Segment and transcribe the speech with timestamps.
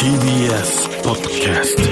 [0.00, 1.82] TBS ポッドキャスト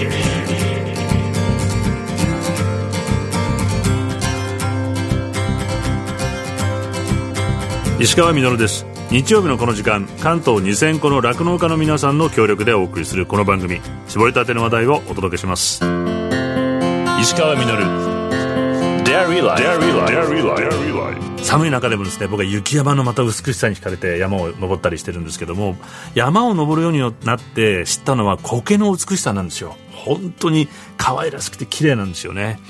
[8.02, 15.84] 石川稔です日曜日のこの時間関東2000個の酪農家の皆さんの協力でお送りするこの番組絞りたての話題をお届けします
[17.20, 18.17] 石川稔
[21.42, 25.76] 寒い中でもですね僕は雪山のまた美しさに惹かれて山を登ったりしてるんですけども
[26.14, 29.76] 山を登るようになって知ったのは苔の美しさなんですよ。
[29.92, 32.60] 本当に可愛らしくて綺麗なんですよね。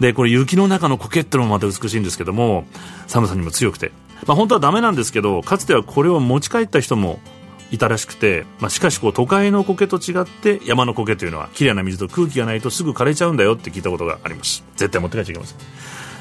[0.00, 2.64] でこれ雪の中の苔ってのもまた美しいんですけども
[3.06, 3.92] 寒さにも強くて。
[4.26, 7.20] まあ本当はダメなんですけどかつてはこれを持ち帰った人も
[7.70, 14.64] いたらしくて、まあ、しかしこう都会の苔と違って山の苔というのは綺麗な水と空気がないとすぐ枯れちゃうんだよって聞いたことがあります。
[14.76, 15.58] 絶対持って帰っちゃいけません。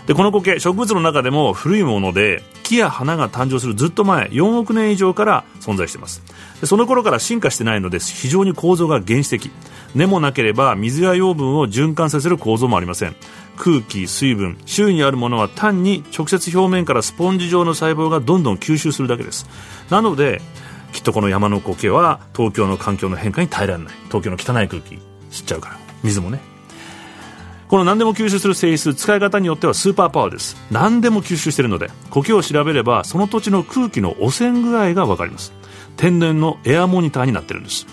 [0.07, 6.21] でこの苔植物の中でも古いもので木や花が誕生するずっと前4億年以上から存在しています。
[6.61, 9.51] でその頃から進化してないので非常に構造が原始的。
[9.95, 13.15] 根もなければ水や養分を循環させる構造もありません。
[13.57, 19.47] 空気水分周囲にあるものは単に直接表面からスポンジ状の細胞がどんどん吸収するだけです。
[19.89, 20.41] なので
[20.95, 23.93] きっとこの山の苔は東京の環境の変化に耐えられない。
[24.05, 24.95] 東京の汚い空気
[25.29, 25.77] 吸っちゃうから。
[26.03, 26.39] 水もね。
[27.67, 30.55] この何でも吸収する性質使い方によってはスーパーパワーです。
[30.71, 35.51] 何でも吸収しているので苔を調べればその土地の空気の汚染具合が分かります。
[35.97, 37.85] 天然のエアモニターになってるんです。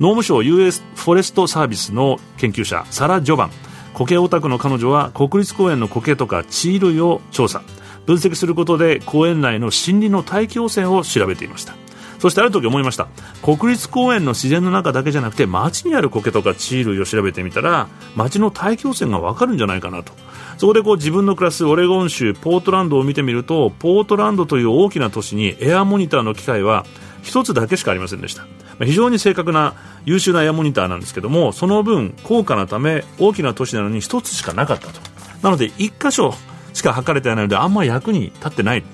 [0.00, 3.50] 農務省 US フォレストサービスの研究者サラ・ジョバン。
[3.94, 7.62] 苔オタクの彼女は国立公園の苔とか地衣類を調査。
[8.04, 11.74] 分析することで公園内の森林の大気汚染を調べていました。
[12.18, 13.08] そしてある時思いました。
[13.42, 20.12] 国立公園の自然の中だけじゃなくて街にある苔とか地類を調べてみたら街の大気汚染が分かるんじゃないかなと。
[20.56, 26.84] そこでこう自分の暮らすオレゴン州ポートランドを見てみるとポートランドという大きな都市にエアモニターの機械は
[27.22, 28.44] 1つだけしかありませんでした。
[28.84, 29.74] 非常に正確な
[30.04, 35.00] 優秀なエアモニターなんですけどもその分高価なため大きな都市なのに1つしかなかったと。
[35.42, 36.34] なので1箇所
[36.72, 38.84] しか測れてないのであんま役に立ってない。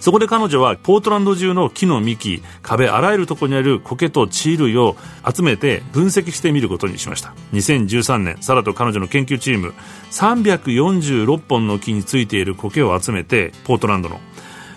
[0.00, 4.96] そこで彼女はポートランド中の木の幹壁あらゆるところにある苔と地衣類を
[5.30, 7.34] 集めて分析してみることにしました。
[7.52, 9.74] 2013年サラと彼女の研究チーム
[10.10, 14.20] 346本の木についている苔を集めてポートランドの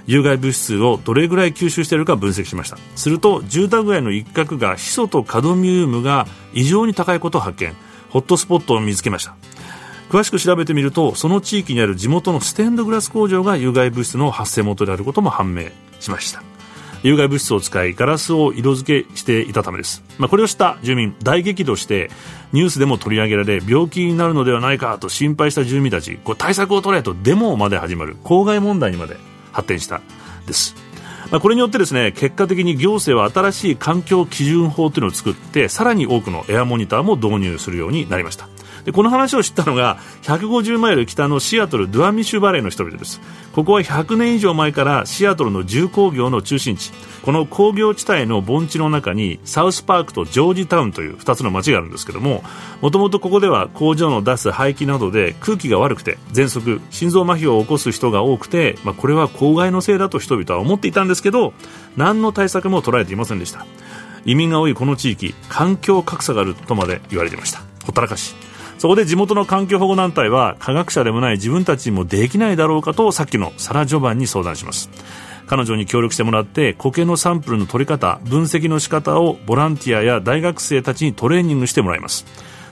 [0.06, 2.78] 有害物質をどれぐらい吸収しているか分析しました。
[2.96, 7.74] すると住宅街の一角がヒ素とカドミウムが異常に高いことを発見。
[8.10, 9.36] ホットスポットを見つけました。
[10.13, 15.69] 詳しく調べてみるとその地域にある地元のステンドグラス工場が有害物質の発生元であることも判明
[16.00, 16.44] しました。
[17.01, 22.12] 有害物質を使いガラスを色付けしていたためです、まあ、これをした住民大激怒して
[22.53, 29.18] ニュースでも取り上げられ病気になるのではないかと心配した住民たちこう対策を取れとデモまで始まる公害問題にまで
[29.51, 30.01] 発展した
[30.45, 30.75] です。
[31.31, 38.47] ま、これによってですね結果的に行政は新しい環境基準法というのを作ってさらに多くのエアモニターも導入するようになりました。
[38.86, 43.22] でこの話を知ったのが150マイル北のシアトル・ドゥアミシュバレーの人々です。
[43.54, 46.92] ここは100年以上前からシアトルの重工業の中心地。
[47.24, 52.44] この工業地帯の盆地の中にサウスパークとジョージタウンという2つの町があるんですけども
[52.82, 61.54] もともとここでは工場の出す排気などで空気が悪くて喘息心臓麻痺を起こす人が多くて、まあ、これは公害のせいだと人々は思っていたんですけど
[61.96, 63.66] 何の対策も取られていませんでした。
[64.26, 67.60] 移民が多いこの地域環境格差があるとまで言われていました。
[67.86, 68.36] ほったらかし。
[68.78, 74.90] そこで地元の環境保護団体は科学者でもない自分たちにもできないだろうかとさっきのサラ・ジョバンに相談します。
[75.46, 82.26] 彼女に協力してもらって苔のサンプルの取り方分析の仕方をボランティアや大学生たちにトレーニングしてもらいます。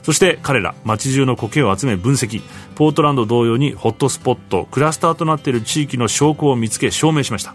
[0.04, 2.42] そして彼ら街中の苔を集め分析。
[2.76, 7.54] ポートランド同様にホットスポットクラスターとなっている地域の証拠を見つけ証明しました。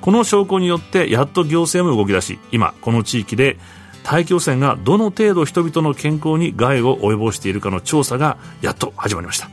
[0.00, 3.58] この証拠によってやっと行政も動き出し今この地域で
[4.02, 9.48] 大気汚染がどの程度人々の健康に害を及ぼしているかの調査がやっと始まりました。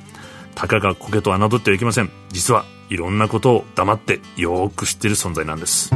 [0.56, 2.09] たかが苔と侮ってはいけません。
[2.30, 5.91] 実はいろんなことを黙ってよく知っている存在なんです。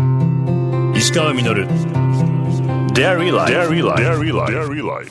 [0.95, 2.10] 石川稔。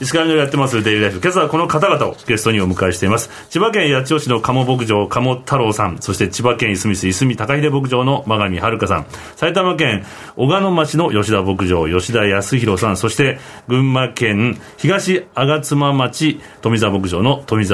[0.01, 3.31] 石川のやってますデイリーライフ今朝はこの方々をゲストにお迎えしています。
[3.49, 5.97] 千葉県八千代市の鴨牧場鴨太郎さん。
[5.99, 9.07] そして千葉県いすみ市いすみ高秀牧場の真上遥さん。
[9.37, 10.05] 埼玉県
[10.37, 12.99] 小鹿野町の吉田牧場吉田康弘さん。
[12.99, 17.65] そして群馬県東吾妻町富澤牧場の富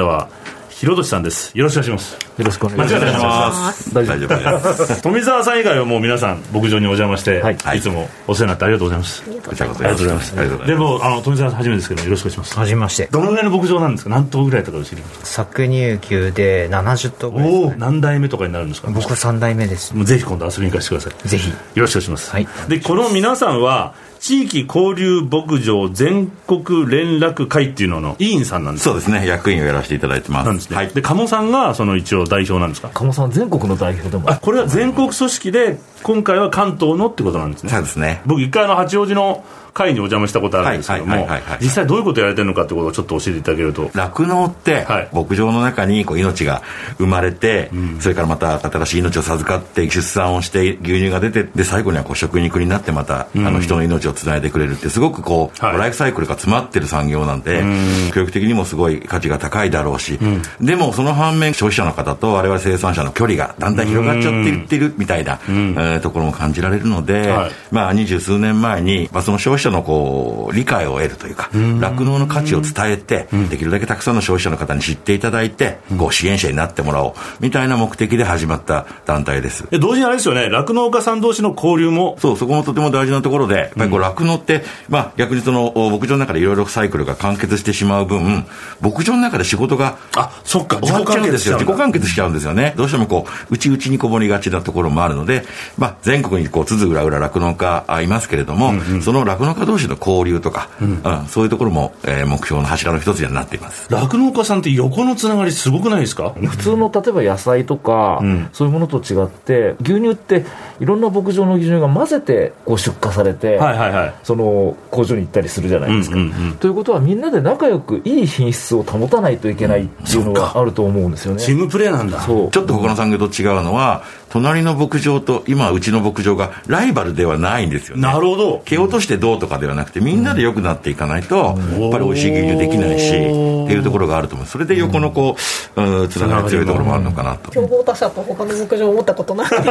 [0.77, 1.57] 澤広俊さんです。
[1.57, 2.13] よろしくお願いします。
[2.37, 3.93] よろしくお願いします。
[3.95, 4.27] 大丈夫。
[4.27, 5.01] です。
[5.01, 7.81] 富澤さん以外はもう皆さん牧場にお邪魔して、はい、い。
[7.81, 9.23] つもお世話になってありがとうございます。
[9.25, 10.35] ありがとうございます。
[10.67, 12.55] でもあの富澤さん初めてですけどよろしくお願いします。
[12.55, 13.07] 初めまして。
[13.11, 14.11] どのぐらいの牧場なんですか？
[14.11, 18.91] 何頭ぐらいとか知ります搾乳牛で70頭ぐらいです、ね、お何代目とかになるんですか？
[18.91, 19.95] 僕は3代目です。
[19.95, 21.27] もうぜひ今度遊びに行かせてください。
[21.27, 21.49] ぜひ。
[21.49, 29.27] よろしくお願いします、はい、でこの皆さんは地域交流牧場全国連絡会っていうのの委員さんなんですそうですね。
[29.27, 30.47] 役員をやらせていただいてます。
[30.47, 32.89] なんですね、はい、で鴨さんがその一応代表なんですか？
[32.93, 37.69] 鴨さん全国の代表でもあこれは全国組織で今回は関東のってことなんですね。
[37.69, 38.21] そうですね。
[38.25, 39.43] 僕一回あの八王子の
[39.73, 41.27] 会にお邪魔したことあるんですけども
[41.61, 43.91] 実際どういうことやられてるのかってことをちょっと教えていただけると。
[43.93, 46.63] 酪農って、はい、牧場の中にこう命が
[46.97, 60.17] 生まれて、うん、それからまた新しい命を授かって出産をして牛乳が出てで最後にはこう食肉になってまた、うん、あの人の命をつないでくれるってすごくこう、はい、ライフサイクルが詰まってる産業なんで、うん、教育的にもすごい価値が高いだろうし、
[60.61, 79.67] でもその反面消費者の方と我々生産者の距離がだんだん広がっちゃっていってるみたいな、えー、ところも感じられるので、はい、まあ二十数年前に、まあ、その消費者のこう理解を得るというか酪農の価値を伝えてできるだけたくさんの消費者の方に知っていただいてこう支援者になってもらおうみたいな目的で始まった団体です。
[79.71, 80.49] 同時にあれですよね。
[80.49, 82.17] 酪農家さん同士の交流も。
[82.19, 88.45] そうそこもとても大事なところでやっぱりこう酪農って、まあ、逆にその牧場の中でいろいろサイクルが完結してしまう分
[88.81, 92.73] 牧場の中で仕事があそっか自己完結しちゃうんですよね。
[92.77, 95.43] どうしてもこう内々にこもりがちなところもあるので、
[95.77, 103.87] まあ、全国にこうつづ裏裏酪農家いますけれども、うんうん、その酪農家同士の交流とか、うん、うん、そういうところも、えー、目標の柱の一つにはなっています。
[103.91, 106.29] 酪農家さんって横のつながりすごくないですか？
[106.31, 110.45] 普通の例えば野菜とか、うん、そういうものと違って牛乳って
[110.79, 122.23] いろんな牧場の牛乳が混ぜてこう出荷されて、はいはいはい、その工場に行ったりするじゃないですか、うんうんうん、ということはみんなで仲良くいい品質を保たないといけないっていうのがあると思うんですよね、チームプレーなんだ。
[122.25, 128.03] ちょっと他の産業と違うのは隣の牧場と今うちの牧場がライバルではないんですよね。
[128.03, 128.61] なるほど。
[128.65, 134.47] 蹴落としてどうとかではなくてみんなで良くなっていかないと、やっぱり美味しい牛乳できないしっていうところがあると思う。
[134.47, 135.35] それで横のこ
[135.75, 137.51] う、うん、つながり強いところもあるのかなと。
[137.51, 139.49] 競合他社と他の牧場を持ったことない。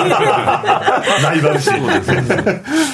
[1.22, 1.70] ライバル視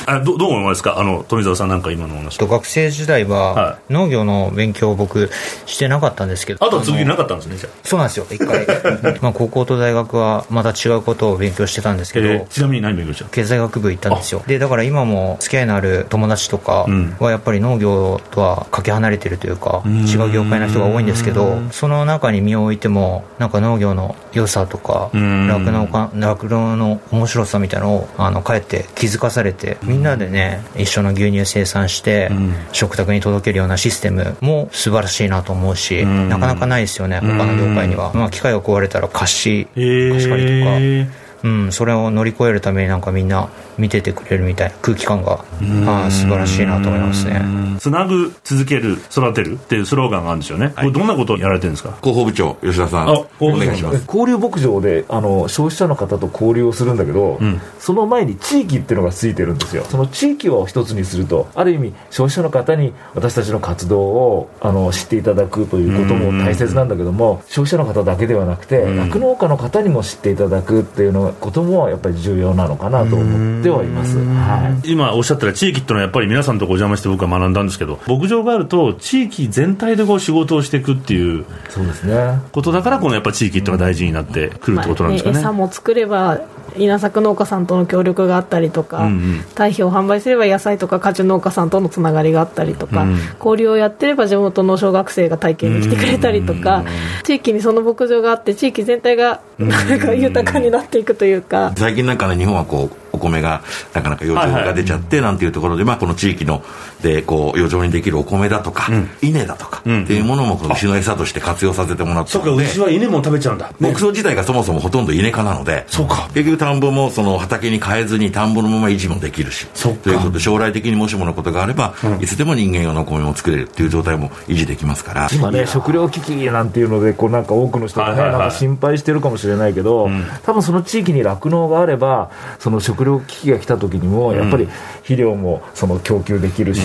[0.06, 0.98] あどどう思いますか？
[0.98, 2.38] あの富澤さんなんか今の話。
[2.38, 5.30] 学生時代は農業の勉強を僕
[5.66, 6.64] してなかったんですけど。
[6.66, 8.66] あとは続きなかったんですねじゃそうなんですよ一回。
[9.22, 13.26] まあ高校と大学はまた違うことを勉強してたんですけど、えー、ちなみに何勉強した？
[13.30, 14.42] 経済学部行ったんですよ。
[14.46, 16.86] でだから今も付き合いのある友達とか
[17.18, 32.30] はやっぱり農業とはかけ離れてるというか違う業界の人が多いんですけどその中に身を置いてもなんか農業の良さとか酪農か酪農の面白さみたいなのをあのかえって気づかされてみんなでね一緒の牛乳生産して
[32.72, 43.48] 食卓に届けるようなシステムも素晴らしいなと思うしなかなかないですよね他の業界には、まあ、機械が壊れたら貸し貸し借りとかうん、それを乗り越えるためになんかみんな
[43.78, 45.44] 見ててくれるみたいな空気感が
[45.86, 47.42] あ素晴らしいなと思いますね。
[47.78, 51.96] つなぐ続ける育てるっていうスローガンがあるんですよね、はい、これどんなことをやられてるんですか？
[52.00, 53.08] 広報部長吉田さん。
[53.40, 54.04] お願いします。
[54.06, 59.84] 交流牧場であの消費者の方と交流をするんだけど、うん、その前に地域っていうのがついてるんですよ。
[59.84, 74.18] その地域を一つにするとある意味消費者の方に私たちの活動をあの知っていただくということも大切なんだけども消費者の方だけではなくて酪農家の方にも知っていただくっていうのこともやっぱり重要なのかなと思ってはいます。
[74.18, 82.40] はい、今おっしゃったら地域っていうのはやっぱり皆さんとお邪魔して僕は学んだんですけど牧場があると地域全体でこう仕事をしていくっていうそうですね。
[82.52, 85.34] ことだからこのやっぱ地域っていうのが大事になってくるってことなんですかね。
[85.34, 86.40] まあ、餌も作れば
[86.76, 96.84] 稲作農家さんとの協力があったりとか、うんうん、堆肥を販売すれば野菜とか果樹農家さんとのつながりがあったりとか、うん、交流をやってれば地元の小学生が体験に来てくれたりとか、
[97.24, 103.62] 地域にその牧場があって地域全体がなんか豊かになっていくとというか、最近なんかね日本はこうお米が
[103.94, 106.64] なかなか余剰が出ちゃってなんていうところで、まあ、この地域の
[107.02, 108.88] でこう余剰にできるお米だとか、
[109.20, 113.72] 稲だとかっていうものもこの牛の餌として活用させてもらってそうか牛は稲も食べちゃうんだ。
[113.78, 116.28] 牧草自体がそもそもほとんど稲科なのでそうか。
[116.34, 119.66] 結局田んぼもその畑に変えずに田んぼのまま維持もできるし
[120.02, 125.28] ということで将来的にもしものことがあれば、いつでも人間用のお米も作れるっていう状態も維持できますから。
[125.32, 130.08] 今ね食糧危機なんていうのでこうなんか多くの人がね、なんか心配してるかもしれないけど、
[130.44, 136.82] 多分その地域に酪農があればその食食糧危機が来た時にもやっぱり肥料もその供給できるし、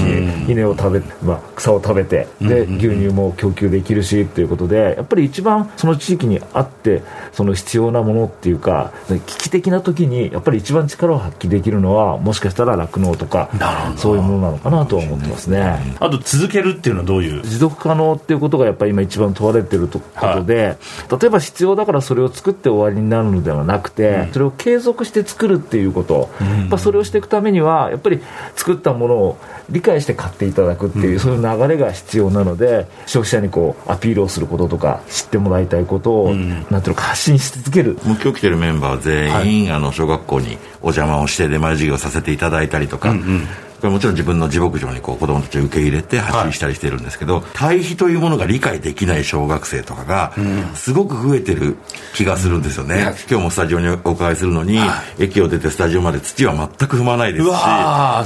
[0.48, 13.50] 稲を食べ、まあ、草を食べてで牛乳も供給できるしということでやっぱり一番その地域にあってその必要なものっていうか危機的な時にやっぱり一番力を発揮できるのはもしかしたら酪農とか
[13.98, 15.96] そういうものなのかなとは思ってますね。
[16.00, 17.44] あと続けるっていうのはどういう？
[17.44, 20.72] 持続可能っていうことがやっぱり今一番問われてるとことで、は
[21.18, 28.22] い、例えば必要だからそれを作って終わりになるのではなくて、うん、それを継続して作るっていうこと、うん、やっぱそれをしていくためにはやっぱり
[28.56, 29.38] 作ったものを
[29.70, 37.98] 理解して買っていただくっていう、うん、そういう流れが必要なので消費者にこうアピールをすることとか知ってもらいたいことを、うん、なんていうのか発信し続ける。
[38.04, 43.48] 今日来てるメンバー全員、はい、あの小学校にお邪魔をして出前授業させていただいたりとか、うんうん
[43.80, 50.34] これもちろん自分の自牧場にこう子供たちを受け入れて発信したりしてるんですけど、はい、対比というものが理解できない小学生とかが
[50.76, 51.78] すごく増えてる
[52.16, 57.52] 気がするんですよね、うん、今日もスタジオにお伺いするのに、はい、駅を出てスタジオまで土は全く踏まないですし。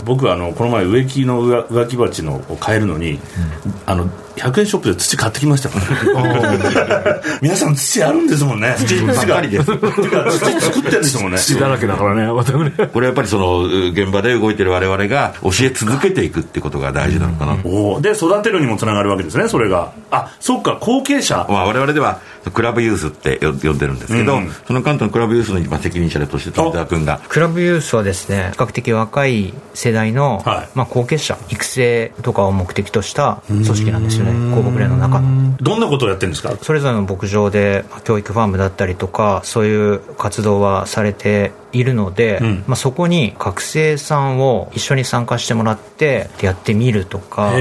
[0.06, 3.20] 僕あのこの前植木の植木鉢のを変えるのに、うん、
[3.86, 8.76] あの100円ショップで土買ってきましたから皆さん土あるんですもんね。
[8.78, 9.66] 土ばかりです。
[9.66, 11.38] 土作ってるんですもんね。
[11.38, 19.94] 土だらけだからねこれやっぱりその現場で動いてる我々が教え続けていくってことが大事なのかな、うん、で育てるにもつながるわけですねそれが。
[20.12, 22.20] あそっか後継者、まあ、我々では
[22.54, 27.22] クラブユースって呼んでるんですけど、うん、その関東のクラブユースの今責任者として富澤君が。
[27.30, 35.20] クラブユースはですね比較的若い世代の、はい、まあ、後継者育成とかを目的とした組織なんですよね広告連の中。
[35.20, 36.56] のどんなことをやってるんですか？
[36.62, 47.54] それぞれの牧場で教育ファームだったりとかそういう活動はされているので、うん、まあ、そこに学生さんを一緒に参加してもらってやってみるとか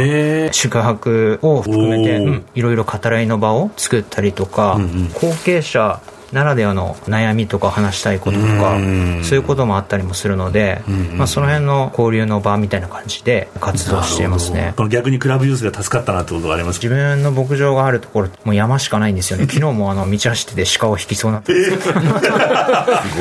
[0.53, 6.01] 宿泊を含めて、うん、いろいろ語らいの場を作ったりとか、うんうん、後継者
[6.33, 8.79] ならではの悩みとか話したいこととか
[9.23, 10.83] そういうこともあったりもするので、
[11.17, 14.75] まあ、その辺の交流の場みたいな感じで活動していますね。
[14.77, 16.77] この逆にクラブユースが助かったなってことがあります。
[16.83, 19.47] 自分の牧場があるところもう山しかないんですよね。
[19.51, 21.41] 昨日もあの道走ってて鹿を引きそうにな。
[21.41, 21.57] って、え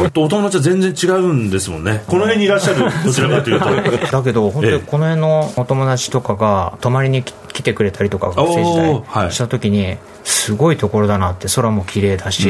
[0.04, 2.04] ー、お友達は全然違うんですもんね。
[2.08, 2.86] この辺にいらっしゃる？
[3.06, 3.66] どちらかというと。
[4.12, 12.48] だけど本当にこの辺のお友達とかが泊まりに来てくれたりとか学生時代した時に、すごいところだなって空も綺麗だし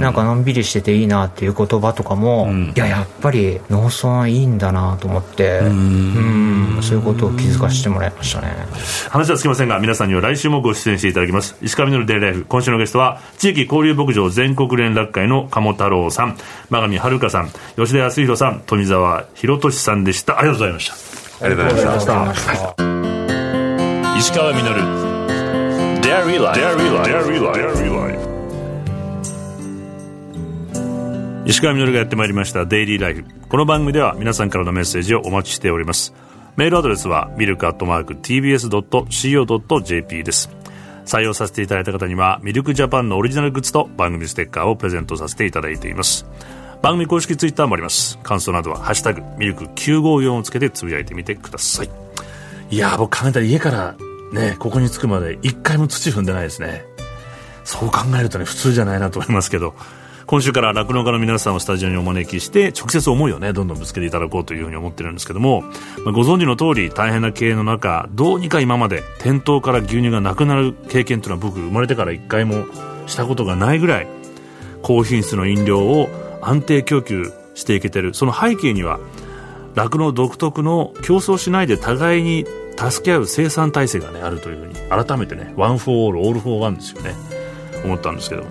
[0.00, 6.78] なんかのんびりしてていいなっていう言葉とかも、いややっぱり農村いいんだなと思ってうん。
[6.82, 8.54] そういうことを気づかせてもらいましたね。
[9.08, 11.56] 話はつきませんが皆さんには来週もご出演していただきます。
[11.62, 16.36] 石上のデイライフ今週のゲストは地域交流牧場全国連絡会の鴨太郎さん。
[16.70, 20.38] 真上遥さん吉田康弘さん富澤弘俊さんでした。
[20.38, 20.94] ありがとうございました。
[21.44, 22.34] ありがとうございました。
[24.18, 25.15] 石川稔
[26.06, 26.60] Dairy Life.
[26.60, 27.10] Dairy Life.
[27.10, 27.42] Dairy
[27.90, 28.22] Life.
[31.46, 32.64] 石川稔がやってまいりました。
[32.64, 36.14] デイリーライフこの番組では皆さんからのメッセージをお待ちしております。
[36.54, 40.48] メールアドレスはミルクアットマーク TBS.CO.JP です。
[41.06, 46.24] 採用させていただいた方にはミルクジャパンのオリジナルグッズと番組ステッカーをプレゼントさせていただいています。
[46.82, 48.16] 番組公式ツイッターもあります。
[48.22, 51.90] 感想などは「ハッシュタグミルク954」をつけてつぶやいてみてください。
[52.70, 53.96] いや僕考えたら家から
[54.32, 56.84] ね、ここに着くまで一回も土踏んでないですね。
[57.64, 59.74] そう考えるとね、普通じゃないなと思いますけど、
[60.26, 65.62] 今週から酪農家の皆さんをスタジオにお招きして、直接思いをね、どんどんぶつけていただこうというふうに思ってるんですけども、
[66.04, 72.66] まあ、ご存知の通り、大変な経営の中、どうにか今まで店頭から牛乳がなくなる経験というのは僕、生まれてから一回も
[73.06, 74.08] したことがないぐらい、
[74.82, 76.08] 高品質の飲料を
[76.42, 78.12] 安定供給していけてる。
[78.12, 78.98] その背景には、
[79.76, 87.14] 酪農独特の競争しないで互いに助け合う生産体制がねあるというふうに改めてね one for all, all for one ですよね
[87.84, 88.44] 思ったんですけど。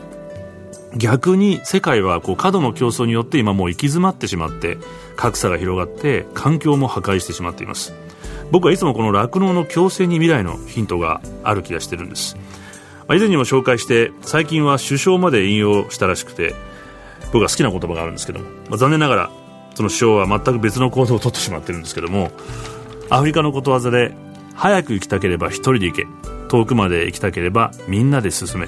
[0.98, 4.78] 逆に世界はこう過度の競争によって今もう行き詰まってしまって
[5.18, 7.94] 格差が広がって環境も破壊してしまっています。
[8.52, 12.36] 僕はいつもこの酪農の共生に未来のヒントがある気がしてるんです、
[13.08, 16.54] まあ、以前にも紹介して最近は首相まで引用したらしくて
[17.34, 19.32] 僕が好きな言葉があるんですけども、まあ、残念ながら
[19.74, 22.32] その首相は全く別の行動をとってしまってるんですけども
[23.10, 24.14] アフリカのことわざで
[24.56, 26.08] 早く行きたければ一人で行け
[26.50, 28.68] 遠くまで行きたければみんなで進め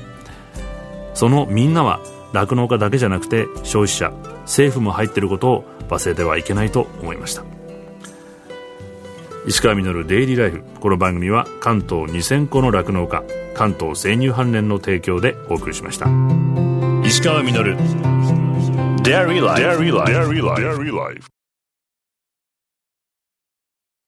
[1.14, 2.00] そのみんなは
[2.34, 7.44] 酪農家だけじゃなくて消費者政府も入っていることを忘れてはいけないと思いました
[9.48, 13.24] 石川稔デイリーライフこの番組は関東2000個の酪農家
[13.56, 16.08] 関東生乳関連の提供でお送りしました
[17.06, 17.78] 石川稔
[19.08, 19.62] Dairy Life.
[19.62, 20.12] Dairy Life.
[20.12, 21.37] Dairy Life.